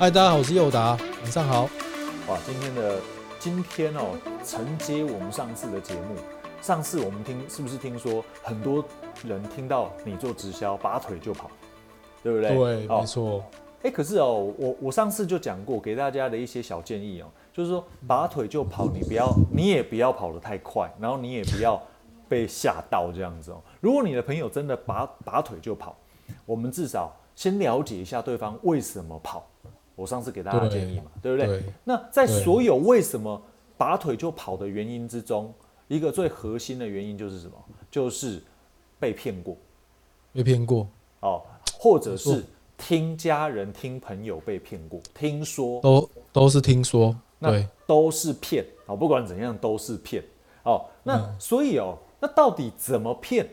[0.00, 1.68] 嗨，大家好，我是佑达，晚上好。
[2.26, 2.98] 哇，今天的
[3.38, 6.14] 今天哦，承接我们上次的节目。
[6.62, 8.82] 上次我们听是不是听说很多
[9.22, 11.50] 人听到你做直销，拔腿就跑，
[12.22, 12.56] 对不对？
[12.56, 13.44] 对，没错。
[13.82, 21.78] 哎，可是哦，我我上次就讲过，给大家的一些小建议哦，就是说拔腿就跑，你不要，你也不要跑得太快，然后你也不要
[22.26, 23.60] 被吓到这样子哦。
[23.80, 25.94] 如果你的朋友真的拔拔腿就跑，
[26.46, 29.46] 我们至少先了解一下对方为什么跑。
[30.00, 31.62] 我上次给大家建议嘛，对不对？
[31.84, 33.40] 那在所有为什么
[33.76, 35.52] 拔腿就跑的原因之中，
[35.88, 37.52] 一个最核心的原因就是什么？
[37.90, 38.42] 就是
[38.98, 39.56] 被骗过，
[40.32, 40.86] 被骗过
[41.20, 41.42] 哦，
[41.78, 42.44] 或者是。
[42.82, 48.96] 听家人、听朋友被骗过，听说都都是听说，对，都是骗哦。
[48.96, 50.24] 不管怎样都是骗
[50.62, 50.86] 哦。
[51.02, 53.46] 那所以哦，那到底怎么骗？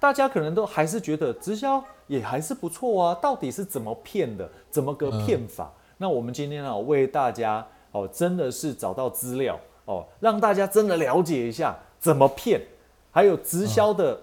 [0.00, 3.14] 大家可能都还是觉得直销也还是不错啊。
[3.22, 4.50] 到底是怎么骗的？
[4.70, 5.70] 怎么个骗法？
[5.98, 12.60] 那我们今天啊，为大家哦，真的是找到资料哦，让大家真的了解一下怎么骗，
[13.12, 14.18] 还有直销的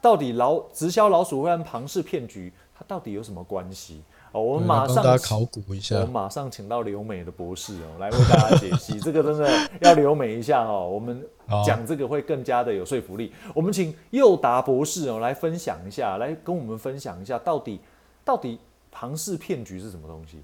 [0.00, 2.50] 到底老直销老鼠会和庞氏骗局。
[2.74, 4.02] 它到底有什么关系？
[4.38, 5.96] 哦，我们马上大家考古一下。
[5.96, 8.98] 我们马上请到留美的博士哦，来为大家解析。
[9.00, 11.22] 这个真的要留美一下哦，我们
[11.66, 13.32] 讲这个会更加的有说服力。
[13.54, 17.80] 我们请佑达博士哦来分享一下，来跟我们分享一下，到底
[18.24, 18.58] 到底
[18.90, 20.38] 庞氏骗局是什么东西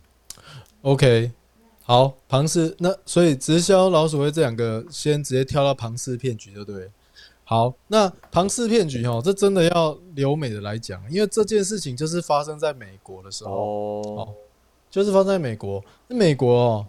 [0.82, 1.30] ？OK，
[1.84, 6.90] 好，庞氏那所以直销老鼠会这两个，先直接跳到庞氏骗局，对不对？
[7.46, 14.34] 好，那庞氏骗局哦，这真的要留美的来讲，因为这件事情就是发生在美国的时候哦，
[14.90, 15.84] 就是发生在美国。
[16.08, 16.86] 那美国哦，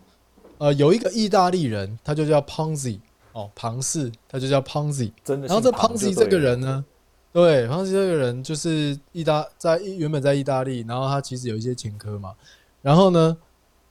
[0.60, 3.00] 呃，有一个意大利人，他就叫 Ponzi
[3.34, 5.12] 哦，庞氏，他就叫 Ponzi。
[5.26, 5.48] 真的。
[5.48, 6.86] 然后这 Ponzi 这个人呢，
[7.34, 12.34] 对，Ponzi 这个人就是意大在原本在意大利，然后他其实有一些前科嘛。
[12.82, 13.36] 然后呢，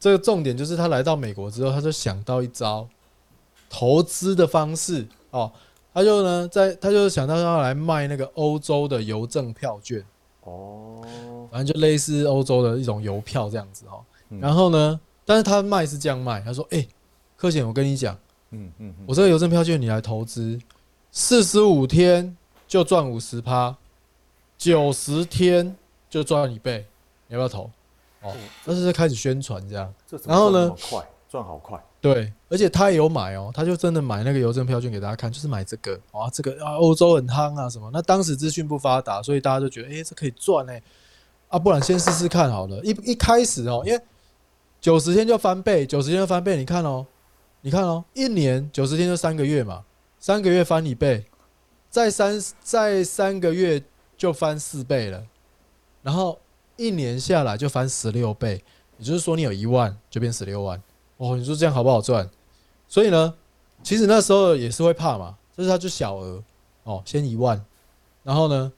[0.01, 2.89] 这个重点就是他来到美国之后，他就想到一招
[3.69, 5.53] 投资的方式哦。
[5.94, 10.05] 他就呢，在他就想到要来卖那个欧洲的邮政票券。
[10.43, 11.00] 哦，
[11.50, 14.05] 反正就类似欧洲的一种邮票这样子哦。
[14.41, 16.87] 然后呢，但是他卖是这样卖，他说：“哎，
[17.37, 18.19] 柯显，我跟你讲，
[18.50, 20.60] 嗯嗯，我这个邮政票券你来投资，
[21.12, 23.75] 四十五天就赚五十趴，
[24.59, 25.75] 九十天
[26.11, 26.84] 就赚一倍，
[27.28, 27.71] 你要不要投？
[28.22, 28.34] 哦，
[28.66, 29.94] 但是开始宣传这样，
[30.26, 37.91] 然后呢，快赚好快。”对，而且他也有买哦，他就真的买那个邮政票券给大家看，就是买这个啊，这个啊，欧洲很夯啊什么。
[37.93, 40.81] 那当时资讯不发达，所以大家都觉得，哎，这可以赚哎，
[41.49, 42.78] 啊，不然先试试看好了。
[42.84, 44.00] 一一开始哦，因为
[44.81, 47.05] 九十天就翻倍，九十天就翻倍，你看哦，
[47.62, 49.83] 你看哦，一年九十天就三个月嘛，
[50.21, 51.25] 三个月翻一倍，
[51.89, 53.83] 再三再三个月
[54.17, 55.25] 就翻四倍了，
[56.03, 56.39] 然后
[56.77, 58.62] 一年下来就翻十六倍，
[58.99, 60.81] 也就是说你有一万就变十六万。
[61.17, 62.29] 哦，你说这样好不好赚？
[62.89, 63.35] 所以呢，
[63.83, 66.43] 其实那时候也是会怕嘛，就是他就小额
[66.83, 67.63] 哦，先一万，
[68.23, 68.71] 然后呢，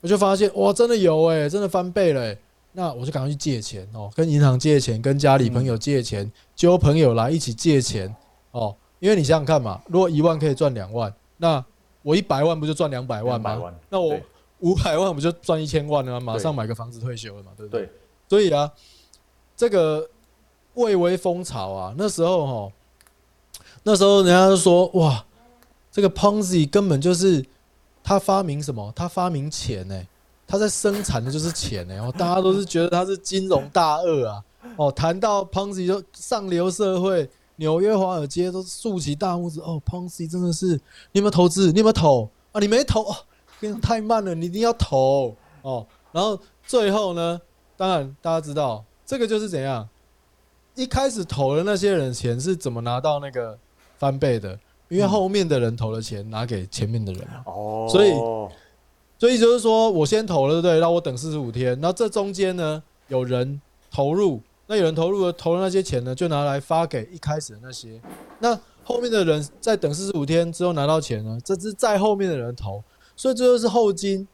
[0.00, 2.36] 我就发现哇，真的有哎，真的翻倍了，
[2.72, 8.14] 那我就赶快去借钱哦，跟银行借钱，跟家里朋友借钱，揪朋友来一起借钱
[8.50, 11.64] 哦，因为你想想看嘛，如果一万可以赚两万，那
[12.02, 13.72] 我一百万不就赚两百万吗？
[13.88, 14.18] 那我
[14.60, 16.34] 五百万不就赚一千万了吗？
[16.34, 17.88] 马上买个房子退休了嘛，对不对？
[18.28, 18.70] 所以啊，
[19.56, 20.08] 这个。
[20.74, 21.94] 蔚为风潮啊！
[21.96, 22.72] 那时候哈，
[23.84, 25.24] 那时候人家就说哇，
[25.90, 27.44] 这个 Ponzi 根本就是
[28.02, 28.92] 他发明什么？
[28.94, 30.02] 他发明钱呢？
[30.46, 31.98] 他在生产的就是钱呢！
[32.02, 34.44] 哦，大家都是觉得他是金融大鳄啊！
[34.76, 40.66] 哦，谈到 Ponzi 就上流社会，纽约华尔街都竖起大拇指哦，Ponzi 真的是
[41.12, 41.70] 你有没有投资？
[41.72, 42.60] 你有没有投啊？
[42.60, 43.16] 你没投哦，
[43.80, 45.86] 太慢了，你一定要投哦。
[46.12, 47.40] 然后最后呢，
[47.76, 49.88] 当然大家知道这个就是怎样。
[50.74, 53.58] 一开始投的那些人钱是怎么拿到那个
[53.98, 54.58] 翻倍的？
[54.90, 58.12] 因为后面的人投了钱拿给前面的人哦，所以
[59.18, 60.78] 所以就是说我先投了，对不对？
[60.78, 63.60] 让我等四十五天，然后这中间呢有人
[63.90, 67.98] 投入，那有人投入了投了那些钱呢，就拿来发给一开始的那些，
[68.40, 72.84] 那后面的人在等四十五天之后拿到钱呢，这是在后面的人投，
[73.16, 74.28] 所以这就是后金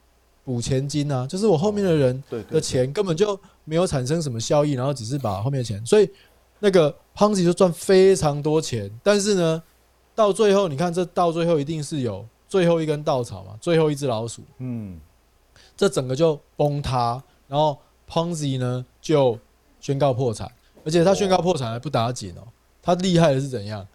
[0.45, 6.11] 补前金啊，就是我后面的人的钱根本就没有产生什么效益，然后只是把后面的钱，所以。
[6.61, 9.63] 那个 Ponzi 就赚非常多钱，但是呢，
[10.15, 14.99] 到最后你看，这到最后一定是有最后一根稻草嘛，最后一只老鼠，嗯，
[15.77, 17.77] 这整个就崩塌，然后
[18.09, 19.39] Ponzi 呢就
[19.81, 20.51] 宣告破产，
[20.85, 22.47] 而且他宣告破产还不打紧哦，
[22.83, 23.87] 他厉害的是怎样？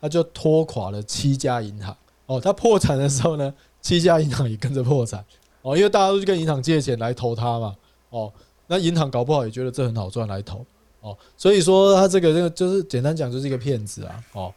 [0.00, 1.94] 他就拖垮了七家银行。
[2.26, 3.52] 哦，他破产的时候呢，
[3.82, 5.24] 七家银行也跟着破产。
[5.62, 7.76] 哦，因为大家都去跟银行借钱来投他嘛，
[8.08, 8.32] 哦，
[8.66, 10.64] 那银行搞不好也觉得这很好赚来投，
[11.00, 14.54] 哦，所以说他这个这个就是简单讲就是一个骗子啊，哦，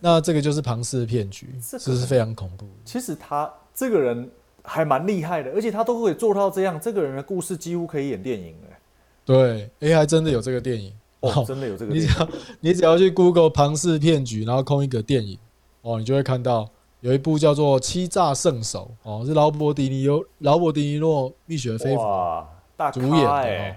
[0.00, 2.66] 那这个就是庞氏骗局，这个是非常恐怖。
[2.84, 4.28] 其实他这个人
[4.62, 8.76] 还蛮厉害的，而且他都可以做到这样，这个人的故事几乎可以演电影了。
[9.24, 12.08] 对，，AI 真的有这个电影哦，真的有这个电影。
[12.08, 12.28] 你只要
[12.60, 15.38] 你只要去 Google 庞氏骗局，然后空一个电影，
[15.82, 16.68] 哦，你就会看到
[17.00, 23.76] 有一部叫做《欺诈圣手》，哦，是劳勃迪尼有劳勃迪尼诺、蜜雪菲哇，大主演的、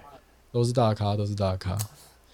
[0.51, 1.77] 都是大咖，都是大咖。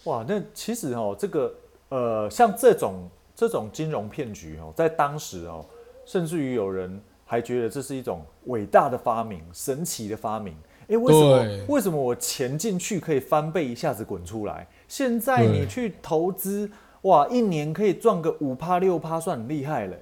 [0.06, 1.54] 哇，那其实哦，这个
[1.90, 5.66] 呃，像这种这种金融骗局哦，在当时哦，
[6.06, 10.56] 甚至于有人还觉得这是一种伟大的发明、神奇的发明。
[10.88, 14.68] 哎，为什么为什么我钱进去可以翻倍一下子滚出来？
[14.88, 16.70] 现在你去投资，
[17.02, 19.98] 哇，一年可以赚个五趴六趴，算很厉害嘞、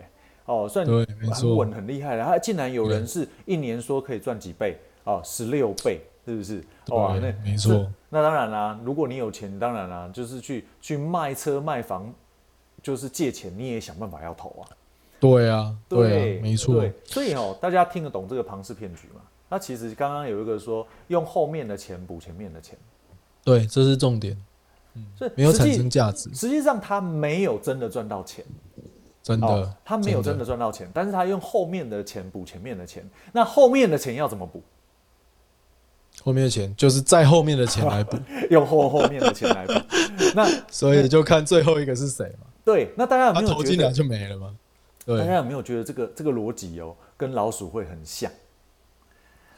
[0.46, 2.26] 哦，算很稳很厉害了。
[2.26, 6.64] 他竟然有人是一年说可以赚几倍哦，十六倍，是不是？
[6.88, 12.14] 哇，那没错那当然啦，如果你有钱，当然啦，就是去去卖车卖房，
[12.82, 14.64] 就是借钱，你也想办法要投啊。
[15.20, 19.22] 对啊，对啊，没错对，所以哦，大家听得懂这个庞氏骗局吗？
[19.50, 22.78] 那其实刚刚有一个说用后面的钱补前面的钱，
[23.44, 24.38] 对，这是重点，
[24.96, 28.44] 嗯所以没有产生价值，实际上他没有真的赚到钱，
[29.22, 33.08] 真的，哦，他没有真的的赚到钱，但是他用后面的钱补前面的钱。
[33.32, 34.62] 那后面的钱要怎么补？
[36.22, 38.18] 后面的钱就是在后面的钱来补，
[38.52, 39.74] 用后后面的钱来补。
[40.36, 44.56] 那所以就看最后一个是谁嘛，对，那大家有没有觉得投进来就没了吗。
[45.06, 48.32] 对大家有没有觉得这个这个逻辑哦，跟老鼠会很像？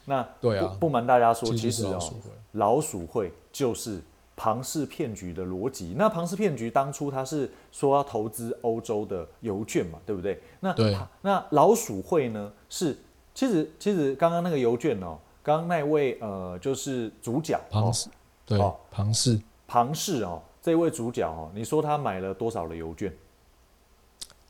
[0.06, 4.02] 那对啊不不瞒大家说，其其实哦老鼠会，老鼠会就是
[4.36, 5.94] 庞氏骗局的逻辑。
[5.98, 10.42] 那庞氏骗局当初他是说要投资欧洲的邮券嘛，对不对？
[10.60, 12.98] 那对那老鼠会呢是
[13.34, 18.10] 其实其实刚刚那个邮券哦，刚刚那位呃就是主角哦庞氏，
[18.48, 23.14] 对哦，庞氏，庞氏哦这位主角哦，你说他买了多少的邮券？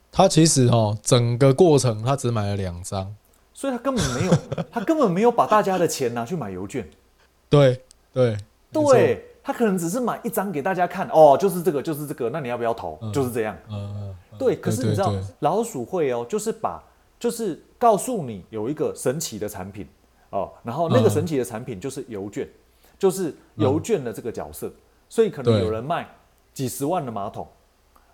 [0.10, 3.14] 他其实哦，整个过程他只买了两张，
[3.54, 4.34] 所以他根本没有，
[4.72, 6.90] 他根本没有把大家的钱拿去买邮券。
[7.50, 7.84] 对
[8.14, 8.38] 对
[8.72, 12.98] 对他可能只是买一张给大家看，哦，就是这个，就是这个，那你要不要投？
[13.02, 13.58] 嗯就是这样。
[13.70, 16.82] 嗯对，可是你知道对老鼠会哦，就是把
[17.20, 19.86] 就是告诉你有一个神奇的产品
[20.36, 21.10] 哦，然后那个嗯。
[21.10, 22.46] 神奇的产品就是邮券，
[23.00, 24.70] 就是邮券的这个角色，
[25.08, 26.06] 所以可能有人卖
[26.54, 27.48] 几十万的马桶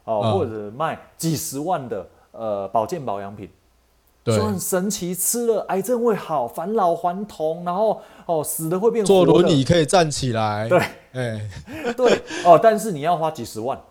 [0.04, 0.34] 哦，嗯。
[0.34, 3.50] 或者卖几十万的呃保健保养品。
[4.24, 4.36] 对。
[4.38, 10.80] 说很神奇，吃了癌症会好，返老还童，然后哦死的会变坐轮椅可以站起来，对。
[11.14, 11.50] 哎。
[11.98, 12.22] 对。
[12.46, 13.82] 哦，但是你要花几十万，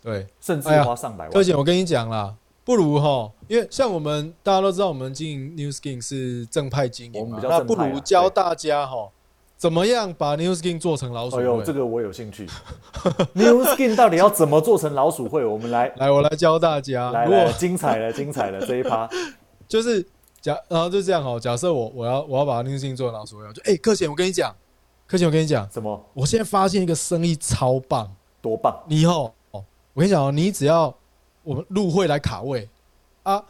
[0.00, 1.32] 对，甚至花上百万。
[1.34, 2.34] 柯姐，我跟你讲啦，
[2.66, 9.08] 不如哈，因为像我们大家都知道，我们经营 New Skin 是正派经营嘛，那不如教大家哈，
[9.56, 11.72] 怎么样把 New Skin 做成老鼠哎呦，会这？
[11.72, 12.44] 个我有兴趣。
[13.34, 15.44] New Skin 到底要怎么做成老鼠会？
[15.44, 17.12] 我们来来，我来教大家。
[17.12, 19.08] 来来，精彩了，精彩了 这一趴。
[19.68, 20.04] 就是
[20.40, 21.38] 假，然后就这样哦。
[21.38, 24.52] 假设我我要我要把 New Skin 做成老鼠会，我就哎，柯贤，我跟你讲，
[25.06, 28.12] 克贤，我跟你讲，什么我现在发现一个生意超棒，
[28.42, 28.76] 多棒？
[28.88, 29.64] 你哦，哦
[29.94, 30.92] 我跟你讲哦，你只要
[31.46, 32.68] 我们入会来卡位
[33.22, 33.40] 啊，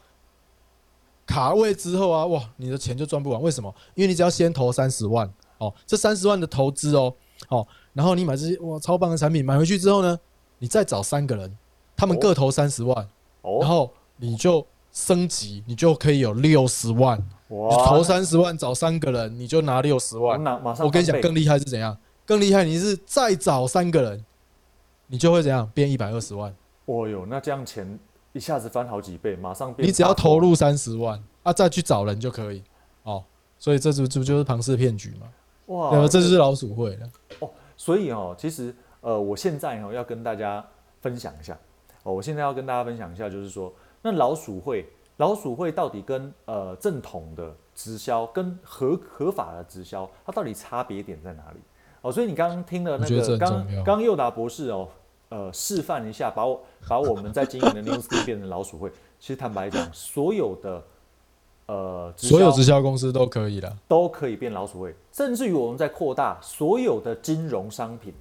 [1.24, 3.40] 卡位之后啊，哇，你的钱就赚不完。
[3.40, 3.74] 为什么？
[3.94, 5.26] 因为你只要先投三十万
[5.56, 7.14] 哦，这三十万的投资哦，
[7.48, 10.20] 哦，然后你买这些哇超棒的产品，买回去之后呢，
[10.58, 11.56] 你再找三个人，
[11.96, 13.08] 他们哦各投三十万，然
[13.42, 17.18] 哦，后你就升级，你就可以有六十万。
[17.48, 20.38] 你哇，投三十万找三个人，你就拿六十万。
[20.80, 21.96] 我跟你讲，更厉害是怎样？
[22.26, 24.22] 更厉害，你是再找三个人，
[25.06, 26.54] 你就会怎样变一百二十万。
[26.86, 27.98] 哦哟，那这样钱
[28.32, 29.86] 一下子翻好几倍，马上变。
[29.86, 32.62] 你只要投，入三十万啊，再去找人就可以
[33.02, 33.22] 哦。
[33.58, 35.26] 所以这就这不就是庞氏骗局嘛？
[35.66, 36.08] 哇对吧？
[36.08, 37.10] 这就是老鼠会了。
[37.40, 40.64] 哦所以哦，其实呃，我现在哦要跟大家
[41.02, 41.58] 分享一下
[42.04, 44.86] 哦，我现在要跟大家分享一下，就是说，那老鼠会，
[45.18, 51.60] 老鼠会到底跟呃正统的直销跟合合法的直销，它到底差别点在哪里？
[52.00, 54.88] 哦，所以你刚刚听了那个刚刚佑达博士哦，
[55.28, 58.90] 呃，示范一下，把我把我们在经营的 New Skin 变成老鼠会。
[59.18, 60.84] 其实坦白讲，所有的
[61.66, 63.76] 呃所有直销公司都可以的。
[63.88, 68.14] 都可以变老鼠会，甚至于我们在扩大所有的金融商品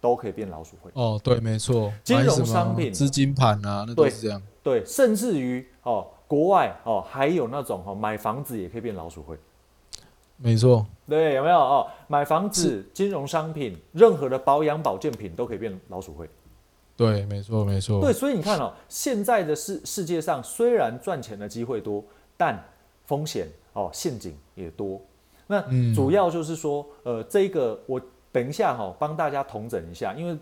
[0.00, 0.90] 都可以变老鼠会。
[0.94, 4.40] 哦，对，没错，金融商品资金盘啊，那都是这样。
[4.62, 9.36] 对，甚至于哦，国外哦还有那种哦买房子也可以变老鼠会。
[10.36, 11.86] 没错，对，有没有哦？
[12.08, 16.28] 买房子、金融商品、任何的保养保健品都可以变老鼠会。
[16.96, 18.00] 对，没错，没错。
[18.00, 22.02] 对，所以你看哦，现在的世世界上虽然赚钱的机会多，
[22.36, 22.58] 但
[23.04, 25.00] 风险哦，陷阱也多。
[25.46, 28.00] 那嗯主要就是说，呃，这个我
[28.32, 30.36] 等一下哈、帮大家统整一下，因为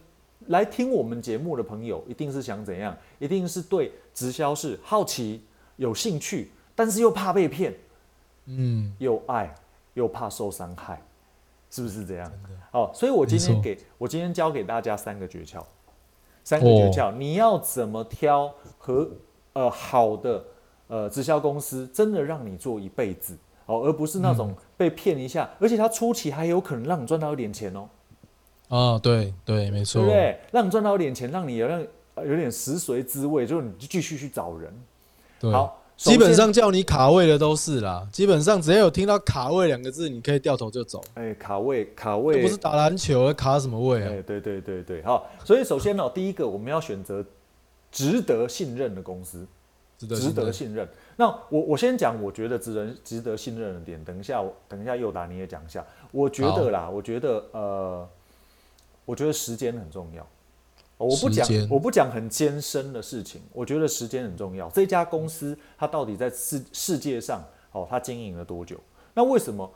[0.46, 2.96] 来听我们节目的朋友，一定是想怎样？
[3.18, 5.42] 一定是对直销是好奇、
[5.76, 7.74] 有兴趣，但是又怕被骗，
[8.46, 9.54] 嗯，又爱
[9.94, 11.02] 又怕受伤害，
[11.70, 12.30] 是不是这样？
[12.72, 15.62] 哦，所以我今天给我今天教给大家三个诀窍，
[16.44, 19.08] 三个诀窍，你要怎么挑和
[19.52, 20.44] 呃好的
[20.88, 23.36] 呃直销公司，真的让你做一辈子
[23.66, 27.88] 哦，而不是那种被骗一下，而且他初期还有可能让你赚到一点钱哦，
[28.68, 30.40] 啊，对对，没对错不，对？
[30.50, 34.74] 让你赚到一点钱，让你有让呃有点食髓知味，就是你就继续去找人。
[35.38, 35.52] 对。
[35.52, 41.02] 好，基本上叫你卡位的都是啦，基本上只要有听到卡位两个字，你可以掉头就走。
[41.14, 44.10] 哎卡位卡这位不是打篮球，卡什么位啊？
[44.10, 47.24] 哎，对对对对，好，所以首先呢、 第一个我们要选择
[47.92, 49.46] 值得信任的公司，
[49.96, 50.86] 值得值得信任。
[51.16, 55.84] 那我我先讲，我觉得值得值得信任的点，等一下我等一下佑达你也讲一下。
[56.10, 58.08] 我觉得啦，我觉得呃，
[59.04, 60.26] 我觉得时间很重要。
[60.96, 64.68] 哦我不讲我不讲很艰深的事情，我觉得时间很重要。
[64.70, 68.78] 这家公司它到底在世世界上哦，它经营了多久？
[69.12, 69.70] 那为什么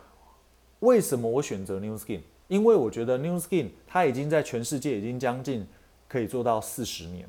[0.81, 2.21] 为什么我选择 New Skin？
[2.47, 5.67] 因为我觉得 New Skin 它已经在全世界已经将近
[6.09, 7.29] 可以做到四十年，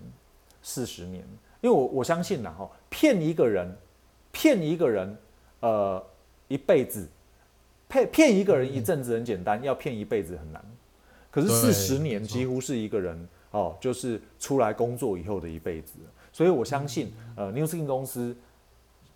[0.61, 1.23] 四十年。
[1.61, 3.75] 因为我我相信啦哈，骗一个人，
[4.31, 5.17] 骗一个人，
[5.59, 6.01] 呃，
[6.47, 7.05] 一辈子，
[7.89, 10.63] 骗骗一个人一阵子很简单，要骗一辈子很难。
[11.29, 15.99] 可是四十年几乎是一个人哦，就是出来工作以后的一辈子。
[16.31, 18.35] 所以我相信，呃，New Skin 公司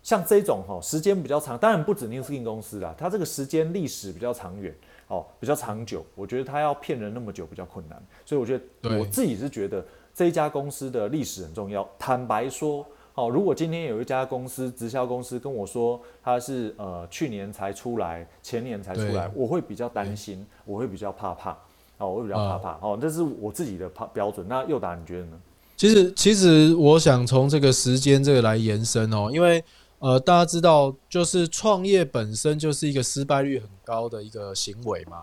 [0.02, 4.74] 像这种哈、时间比较长，当然不止 New Skin 公司啦，它这个时间历史比较长远，
[5.08, 6.04] 哦，比较长久。
[6.14, 11.88] 我觉得它要骗人那么久比较困难，所以我觉得我自己是觉得这一家公司的历史很重要。
[11.98, 21.56] 坦白说，哦，如果今天有一家公司直销公司跟我说它是呃去年才出来，前年才出来，我会比较担心，我会比较怕怕，
[22.04, 24.46] 哦，我比较怕怕，哦，这是我自己的怕标准。
[24.48, 25.32] 那佑达你觉得呢？
[25.76, 29.62] 其实，其实我想从这个时间这个来延伸哦，因为
[29.98, 35.22] 呃，大家知道，就是创业本身就是一个失败率很高的一个行为嘛。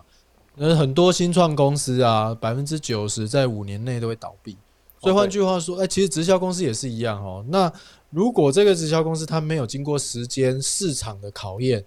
[0.56, 4.56] 那很多新创公司啊，百分之九十在五年内都会倒闭。
[5.00, 7.44] 所以换句话说，哎、其实直销公司也是一样哦。
[7.48, 7.72] 那
[8.10, 11.84] 如果这个直销公司它没有经过时间市场的考验，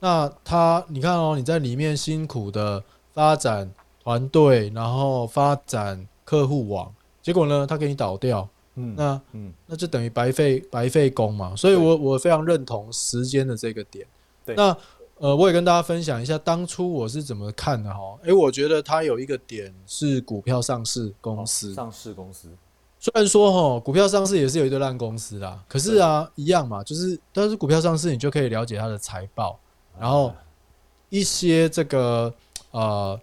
[0.00, 3.70] 那它你看哦，你在里面辛苦的发展
[4.08, 11.54] 团队，然后发展客户网，结果呢，他给你倒掉，嗯，那嗯，那就等于白费白费工嘛。
[11.54, 14.06] 所以我我非常认同时间的这个点。
[14.46, 14.74] 对那
[15.18, 18.18] 呃，我也跟大家分享一下当初我是怎么看的哈。
[18.22, 22.48] 诶，我觉得它有一个点是股票上市公司，哦上市公司，
[22.98, 29.60] 虽然说哈股票上市也是有一堆烂公司啦，可是啊一样嘛，就是但是股票上市你就可以了解它的财报，
[30.00, 30.32] 然后
[31.10, 32.32] 一些这个
[32.70, 33.20] 呃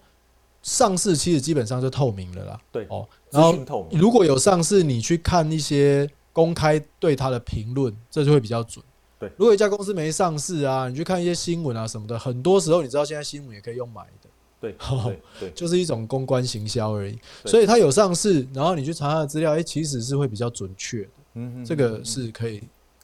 [0.66, 2.60] 上市其实基本上就透明了啦。
[2.72, 8.84] 对哦，然后如果有上市，你去看一些公开对它的评论，这就会比较准。
[9.20, 14.30] 对如果一家公司没上市啊，你去看一些新闻啊什么的，很多时候你知道现在新闻也可以用买的，
[14.60, 17.16] 对 哦对对，就是一种公关行销而已。
[17.46, 21.10] 所以它有上市，然后你去查它的资料，哎、其实是会比较准确的。
[21.36, 22.64] 嗯哼这个是可以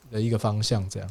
[0.09, 1.07] 的一个方向，这样。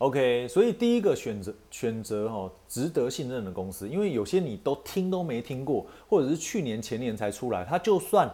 [0.00, 8.26] OK，所以第一个选择选择哦，值得信任的公司，因为有些你都听都没听过，或者是去年前年才出来，他就算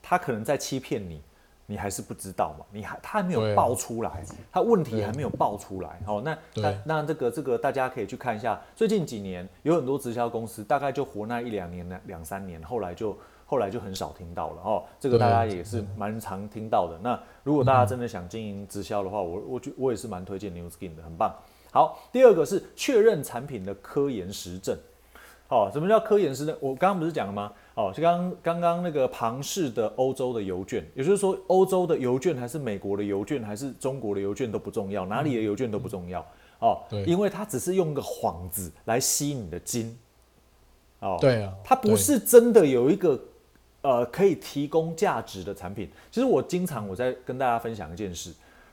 [0.00, 1.20] 他可能在欺骗你，
[1.66, 13.14] 你还是不知道嘛，你还他还没有爆出来，他问题还没有爆出来，哦，那那那这个这个大家可以去看一下，最近几年有很多直销公司大概就活那一两年、两两三年，后来就
[13.50, 16.96] 后来就很少听到了哦，这个大家也是蛮常听到的。
[17.02, 21.34] 那如果大家真的想经营直销的话，我我觉我也是蛮推荐 New Skin 的，很棒。
[21.72, 24.78] 好，第二个是确认产品的科研实证。
[25.48, 26.56] 哦，什么叫科研实证？
[26.60, 27.52] 我刚刚不是讲了吗？
[27.74, 36.24] 哦，就刚刚刚那个庞氏的欧洲的邮券，也就是说，欧洲的邮券还是美国的邮券还是中国的邮券都不重要，哪里的邮券都不重要。
[36.60, 39.98] 哦，对因为它只是用个幌子来吸你的金。
[41.00, 43.18] 哦，对啊，它不是真的有一个
[43.82, 45.88] 呃可以提供价值的产品。
[46.10, 48.32] 其实我经常我在跟大家分享一件事，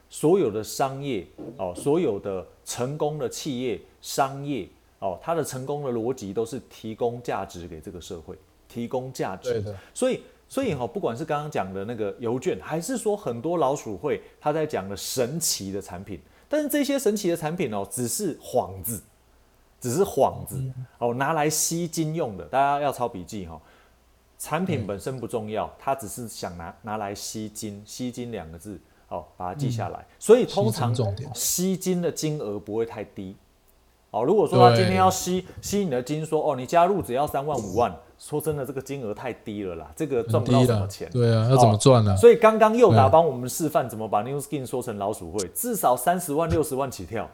[0.10, 1.26] 所有的商业
[1.58, 4.68] 哦，所有的成功的企业商业
[5.00, 8.36] 哦，它的成功的逻辑都是提供价值给这个社会，
[8.68, 9.64] 提供价值。
[9.94, 19.04] 所以所以哈、不管是刚刚讲的那个邮券，还是说很多老鼠会他在讲的神奇的产品，但是这些神奇的产品哦，只是幌子，
[19.82, 20.58] 只是幌子
[21.00, 22.46] 哦，拿来吸金用的。
[22.46, 23.62] 大家要抄笔记哈、
[24.38, 28.80] 产品本身不重要，他只是想拿拿来吸金，吸金两个字
[29.10, 30.06] 哦，把它记下来。
[30.20, 30.94] 所以通常
[31.34, 33.36] 吸金的金额不会太低
[34.12, 42.16] 哦，如果说他今天要吸吸你的金，说哦，你加入只要三万五万，说真的，这个金额太低了啦，这个赚很不到什么钱。，对啊，要怎么赚呢？
[42.16, 47.30] 所以刚刚佑达对啊帮我们示范怎么把 New Skin 说成老鼠会，至少三十万、六十万起跳，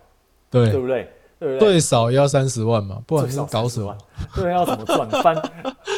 [0.50, 1.12] 对对，不对？
[1.40, 1.60] 对不对？
[1.60, 3.98] 最少也要三十万嘛，不然是最少30搞什么万？？
[4.36, 5.10] 对，要怎么赚？
[5.22, 5.36] 翻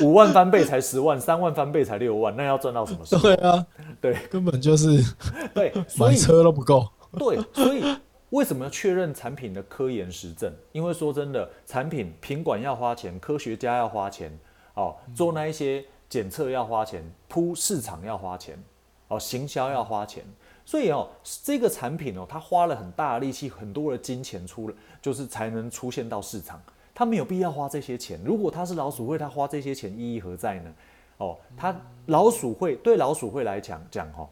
[0.02, 3.22] 五万翻倍才十万，三万翻倍才六万，那要赚到什么时候？
[3.28, 3.66] 对啊，
[4.02, 5.02] 对根本就是
[5.54, 6.88] 对， 所买以车都不够。
[7.18, 7.84] 对，所以
[8.32, 10.52] 为什么要确认产品的科研实证？
[10.72, 14.38] 因为说真的，产品品管要花钱，科学家要花钱，
[14.74, 18.62] 哦，做那一些检测要花钱，铺市场要花钱，
[19.08, 20.26] 哦，行销要花钱。
[20.66, 21.08] 所以哦，
[21.44, 26.60] 这个产品哦，它花了很大的力气，很多的金钱出了，就是才能出现到市场。
[26.96, 28.20] 它没有必要花这些钱。
[28.24, 30.74] 如果他是老鼠会，他花这些钱意义何在呢？
[31.18, 31.76] 哦，他
[32.08, 34.28] 老鼠会对老鼠会来讲讲哦，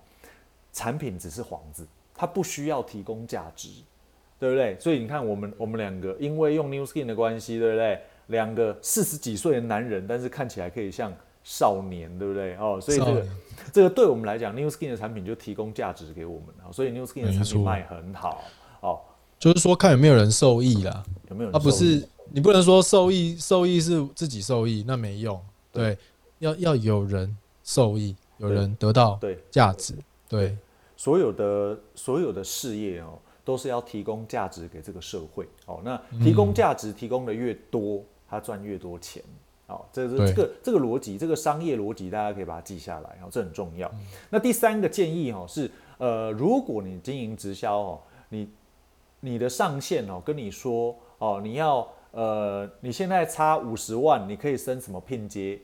[0.72, 3.70] 产品只是幌子，它不需要提供价值，
[4.39, 4.77] 对不对？
[4.79, 8.01] 所以你看，我们我们两个因为用 New Skin 的关系，对不对？
[8.27, 12.55] 两个四十几岁的男人，但是看起来可以像少年，对不对？
[12.55, 13.25] 哦，所以这个
[13.74, 18.43] 这个对我们来讲，New Skin 的产品就提供价值给我们啊，所以 New Skin 的产品卖很好
[18.79, 19.00] 哦。
[19.39, 25.39] 就是说看有没有人受益啦，有没有人啊，不是你不能说受益受益是自己受益，那没用。
[25.72, 25.98] 对，
[26.39, 29.96] 要要有人受益，有人得到对价值。
[30.27, 30.58] 对，
[30.96, 35.82] 所有的所有的事业哦，都是要提供价值给这个社会哦。
[35.84, 39.24] 那提供价值提供的越多，他赚越多钱。
[39.68, 43.89] 哦，这是这个这个逻辑，这个商业逻辑，大家可以把它记下来哦，这很重要。
[44.30, 48.50] 那第三个建议哦是，呃，如果你经营直销哦，你
[49.22, 55.60] 你的上线哦跟你说哦，你要呃，你现在差五十万，你可以升什么聘阶？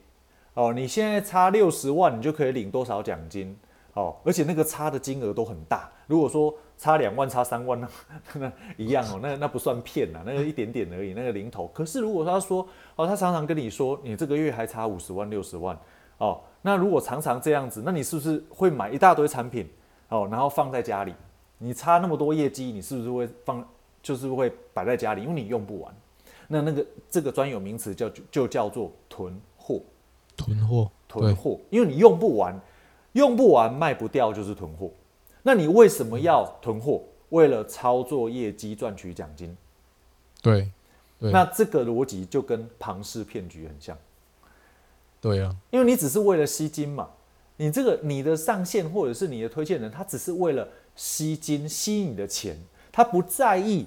[0.54, 3.56] 哦，你现在差六十万，你就可以领多少奖金？
[3.94, 5.88] 哦，而且那个差的金额都很大。
[6.08, 7.88] 如果说差两万、差三万，那
[8.34, 11.68] 那 一样哦，那那不算骗呐，那个一点点而已，那个零头。
[11.68, 15.78] 可是如果他说哦，他常常跟你说，你这个月还差五十万、六十万，
[16.18, 19.68] 哦，那如果常常这样子，那你是不是会买一大堆产品
[20.08, 21.14] 哦，然后放在家里？
[21.58, 23.64] 你差那么多业绩，你是不是会放，
[24.02, 25.94] 就是会摆在家里，因为你用不完。
[26.52, 29.80] 那那个这个专有名词叫就就叫做囤货。
[30.36, 32.58] 囤货，囤货，因为你用不完，
[33.12, 34.90] 用不完卖不掉就是囤货。
[35.42, 37.02] 那你为什么要囤货？
[37.28, 39.56] 为了操作业绩赚取奖金。
[40.42, 40.68] 对，
[41.20, 43.96] 对那这个逻辑就跟庞氏骗局很像，
[45.20, 47.10] 对啊，因为你只是为了吸金嘛。
[47.58, 52.56] 你这个你的上线或者是你的推荐人，他只是为了吸金吸你的钱，
[52.90, 53.86] 他不在意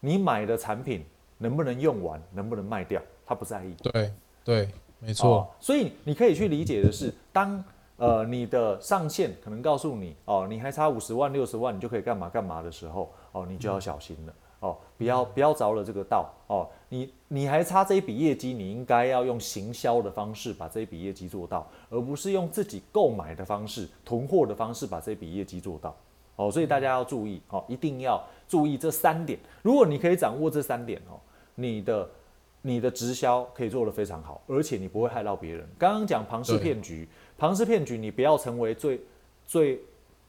[0.00, 1.04] 你买的产品
[1.38, 3.74] 能不能用完，能不能卖掉，他不在意。
[3.82, 4.12] 对，
[4.44, 4.68] 对，
[4.98, 7.62] 没哦错，所以你可以去理解的是，当
[7.96, 14.34] 呃你的上限可能告诉你哦，你还差五十万、六十万，你就可以干嘛干嘛的时候，哦，你就要小心了。
[14.60, 25.94] 哦，不要不要着了这个道哦，你你还差这一笔业绩，你应该要用行销的方式把这一笔业绩做到，而不是用自己购买的方式、囤货的方式把这笔业绩做到。
[26.36, 29.38] 哦，所以大家要注意哦，一定要注意这三点。
[29.62, 31.18] 如果你可以掌握这三点哦，
[31.54, 32.08] 你的
[32.62, 35.66] 你的直销可以做得非常好，而且你不会害到别人。
[35.78, 39.00] 刚刚讲庞氏骗局，庞氏骗局你不要成为最
[39.46, 39.80] 最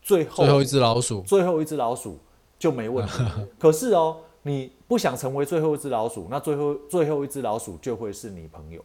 [0.01, 2.17] 最后最后一只老鼠，最后一只老鼠
[2.57, 3.23] 就没问题。
[3.59, 8.81] 可是哦，你不想成为最后一只老鼠，那最后最后一只老鼠就会是你朋友。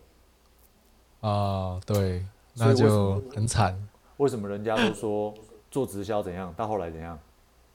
[1.21, 3.79] 啊，对，那就很惨，
[4.17, 5.33] 为什么人家都说
[5.73, 7.19] 做直销怎样，到后来怎样？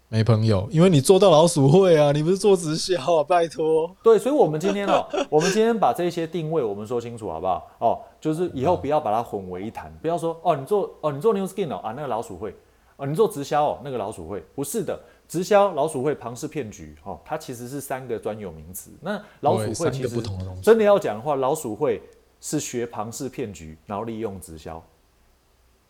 [0.10, 3.94] 没朋友，因为你做到老鼠会啊，你不是做直销啊，拜托。
[4.02, 7.70] 对，所以，我们今天哦， 我们今天把这些定位我们说清楚，好不好？
[7.80, 12.56] 哦，就是以后不要把它混为一谈，不要说哦，你做哦，你做 New Skin 哦啊，那个老鼠会
[12.96, 18.92] 哦，你做直销哦，那个老鼠会不是的，直销、老鼠会、庞氏骗局哦，它其实是三个专有名词。
[19.02, 22.02] 那老鼠会其实不同的东西真的要讲的话，老鼠会
[22.40, 24.82] 是学庞氏骗局，然后利用直销。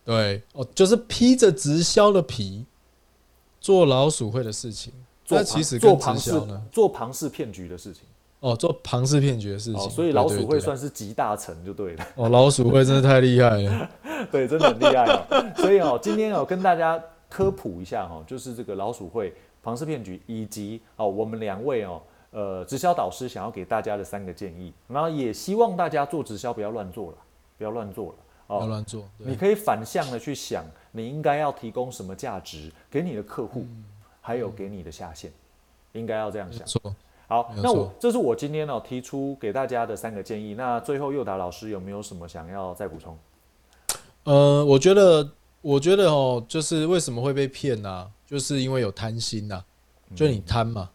[0.08, 2.66] 对，哦，就是披着直销的皮
[3.60, 4.94] 做老鼠会的事情，
[5.26, 8.04] 做那其实跟做庞氏销呢，做庞氏骗局的事情
[8.40, 12.08] 哦，做庞氏骗局的事情，哦，所以老鼠会算是集大成就对了。
[12.16, 13.90] 哦，老鼠会真的太厉害了，
[14.32, 15.54] 对，真的很厉害哦。
[15.58, 27.18] 所以哦，今天哦跟大家科普一下哦，就是这个老鼠会、庞氏骗局，以及哦我们两位哦呃直销导师想要给大家的三个建议，然后也希望大家做直销不要乱做了，
[27.58, 28.14] 不要乱做了
[28.48, 28.58] 哦。
[28.58, 29.08] 不要乱做。
[29.18, 33.66] 你可以反向的去想，你应该要提供什么价值给你的客户，
[34.20, 35.32] 还有给你的下线，
[35.94, 36.60] 应该要这样想。
[36.60, 36.96] 没错，
[37.28, 40.54] 好，那我这是我今天哦提出给大家的三个建议。
[40.56, 43.18] 那最后佑达老师有没有什么想要再补充？
[44.24, 45.30] 呃，我觉得，
[45.62, 49.64] 我觉得哦，就是为什么会被骗呢、就是因为有贪心呐、
[50.16, 50.90] 就你贪嘛，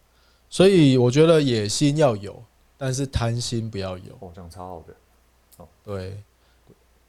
[0.51, 2.43] 所以我觉得野心要有，
[2.77, 4.13] 但是贪心不要有。
[4.21, 4.95] 哦，这样超好的。
[5.59, 6.23] 哦对，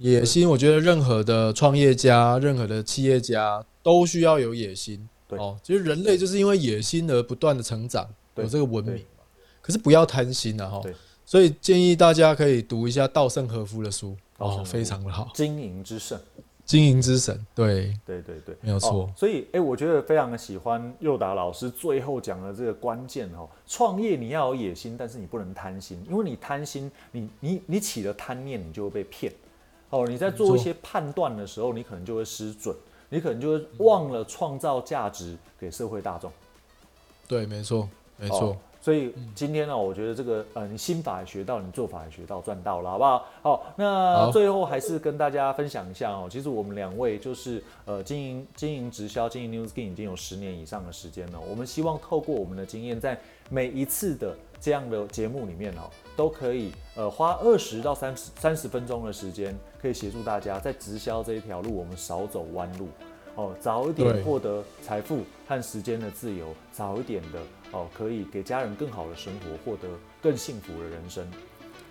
[0.04, 5.08] 野心，我觉得任何的创业家、任何的企业家都需要有野心。
[5.26, 9.24] 对哦，其实人类就是因为野心而不断的成长，有这个文明嘛。
[9.62, 10.94] 可是不要贪心啊，哈对。
[11.24, 16.20] 所以建议大家可以读一下稻盛和夫的书，哦，非常的好，《经营之圣，
[16.66, 17.34] 经营之神》。
[17.56, 29.32] 对，对对对，没有错哦所以，哎、我觉得非常的喜欢佑达老师最后讲的这个关键哦，创业你要有野心，但是你不能贪心，因为你贪心，你你你起了贪念，你就会被骗。
[29.94, 32.76] 哦，你在做一些判断的时候，你可能就会失准，
[33.10, 36.32] 你可能就会忘了创造价值给社会大众。
[37.28, 38.58] 对，没错，没错哦。
[38.84, 43.26] 所以今天呢，我觉得这个呃，你心法也学到，你做法也学到，赚到了，好不好？
[43.42, 46.28] 好，那最后还是跟大家分享一下哦。
[46.30, 51.40] 其实我们两位就是呃，经营经营直销、经营 New Skin 已经有十年以上的时间了。
[51.50, 53.18] 我们希望透过我们的经验，在
[53.50, 62.90] 每一次的这样的节目里面哦，都可以呃花二十到三十三十分钟的时间，可以协助大家在直销这一条路，我们少走弯路。
[63.36, 67.40] 哦，早一点对获得财富和时间的自由，早一点的
[67.74, 69.90] 哦，可以给家人更好的生活，获得
[70.22, 71.28] 更幸福的人生。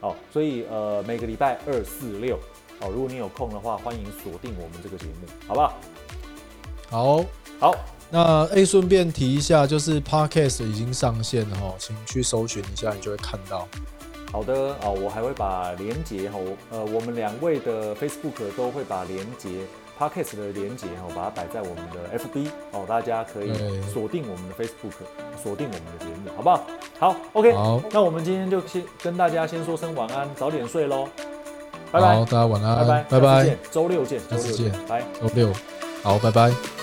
[0.00, 2.36] 哦，所以呃，每个礼拜二、四、六，
[2.80, 5.74] 哦，如果你有空的话，欢迎锁定我们这个节目，好不好？
[6.88, 7.24] 好，
[7.60, 7.74] 好，
[8.10, 13.68] 那 A，顺便提一下，就是 Podcast 已经上线了哈，请去搜寻一下，你就会看到。
[14.30, 19.50] 好的哦，我还会把连接哈，我呃，我们两位的 Facebook 都会把连接
[19.98, 23.82] Podcast 的连接哦，把它摆在我们的 FB 哦，大家可以对。
[23.82, 24.92] 锁定我们的 Facebook，
[25.42, 26.66] 锁定我们的节目，好不好？
[26.98, 27.82] 好，OK，好。
[27.90, 31.08] 那我们今天就先跟大家先说声晚安，早点睡喽，
[31.90, 32.16] 拜拜。
[32.16, 33.56] 好，，大家晚安，拜拜，拜拜。
[33.70, 35.02] 周六见，周六见见，拜。
[35.20, 35.52] 周六，
[36.02, 36.81] 好，拜拜。